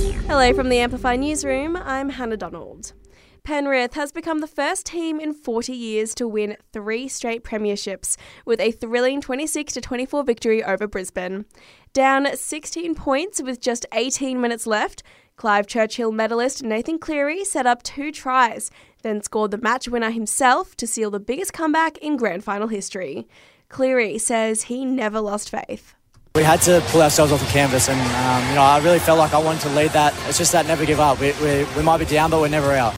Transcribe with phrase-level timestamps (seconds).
[0.00, 1.76] Hello from the Amplify Newsroom.
[1.76, 2.94] I'm Hannah Donald.
[3.44, 8.16] Penrith has become the first team in 40 years to win three straight premierships
[8.46, 11.44] with a thrilling 26 24 victory over Brisbane.
[11.92, 15.02] Down 16 points with just 18 minutes left,
[15.36, 18.70] Clive Churchill medalist Nathan Cleary set up two tries,
[19.02, 23.28] then scored the match winner himself to seal the biggest comeback in grand final history.
[23.68, 25.94] Cleary says he never lost faith.
[26.34, 29.18] We had to pull ourselves off the canvas, and um, you know I really felt
[29.18, 30.14] like I wanted to lead that.
[30.28, 31.18] It's just that never give up.
[31.18, 32.96] We, we, we might be down, but we're never out.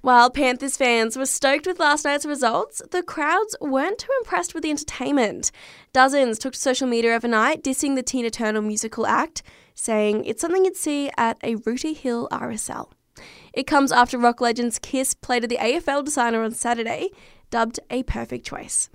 [0.00, 4.62] While Panthers fans were stoked with last night's results, the crowds weren't too impressed with
[4.62, 5.50] the entertainment.
[5.92, 9.42] Dozens took to social media overnight dissing the Tina Turner musical act,
[9.74, 12.92] saying it's something you'd see at a Rooty Hill RSL.
[13.52, 17.10] It comes after rock legends Kiss played at the AFL Designer on Saturday,
[17.50, 18.88] dubbed a perfect choice.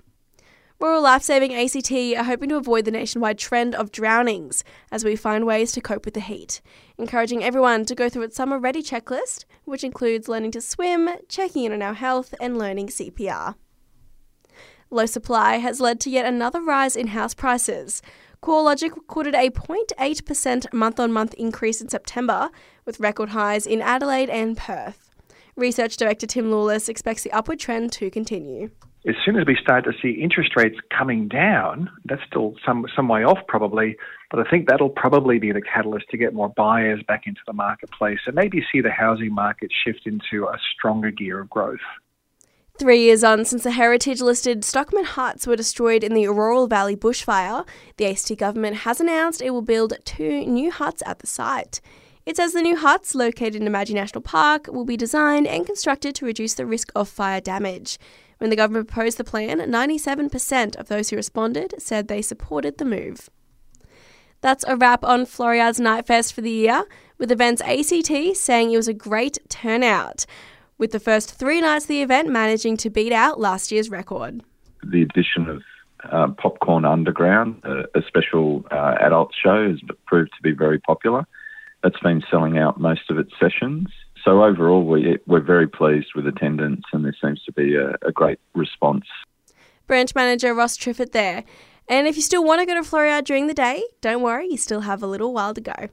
[0.84, 5.46] Royal Lifesaving ACT are hoping to avoid the nationwide trend of drownings as we find
[5.46, 6.60] ways to cope with the heat,
[6.98, 11.64] encouraging everyone to go through its summer ready checklist, which includes learning to swim, checking
[11.64, 13.54] in on our health, and learning CPR.
[14.90, 18.02] Low supply has led to yet another rise in house prices.
[18.42, 22.50] CoreLogic recorded a 0.8% month on month increase in September,
[22.84, 25.14] with record highs in Adelaide and Perth.
[25.56, 28.68] Research Director Tim Lawless expects the upward trend to continue
[29.06, 33.08] as soon as we start to see interest rates coming down, that's still some some
[33.08, 33.96] way off probably,
[34.30, 37.52] but I think that'll probably be the catalyst to get more buyers back into the
[37.52, 41.84] marketplace and maybe see the housing market shift into a stronger gear of growth.
[42.76, 46.96] Three years on since the heritage listed Stockman huts were destroyed in the Orroral Valley
[46.96, 47.64] bushfire,
[47.98, 51.80] the ACT government has announced it will build two new huts at the site.
[52.26, 56.14] It says the new huts, located in Namadgi National Park, will be designed and constructed
[56.14, 57.98] to reduce the risk of fire damage.
[58.38, 62.86] When the government proposed the plan, 97% of those who responded said they supported the
[62.86, 63.28] move.
[64.40, 66.84] That's a wrap on Floriade's Nightfest for the year,
[67.18, 70.24] with events ACT saying it was a great turnout,
[70.78, 74.42] with the first three nights of the event managing to beat out last year's record.
[74.82, 75.62] The addition of
[76.10, 81.26] uh, Popcorn Underground, a, a special uh, adult show, has proved to be very popular.
[81.84, 83.88] It's been selling out most of its sessions
[84.24, 88.10] so overall, we, we're very pleased with attendance, and there seems to be a, a
[88.10, 89.04] great response.
[89.86, 91.44] Branch manager Ross Triffett there.
[91.88, 94.56] And if you still want to go to Floriade during the day, don't worry, you
[94.56, 95.90] still have a little while to go.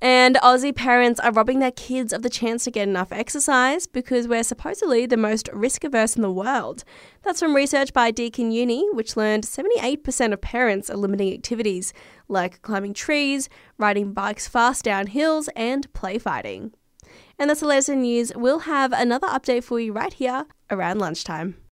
[0.00, 4.28] And Aussie parents are robbing their kids of the chance to get enough exercise because
[4.28, 6.84] we're supposedly the most risk averse in the world.
[7.22, 11.92] That's from research by Deakin Uni, which learned 78% of parents are limiting activities
[12.28, 16.72] like climbing trees, riding bikes fast down hills, and play fighting.
[17.38, 18.32] And that's the latest news.
[18.36, 21.56] We'll have another update for you right here around lunchtime.